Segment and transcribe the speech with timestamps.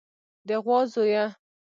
[0.47, 1.25] د غوا زويه.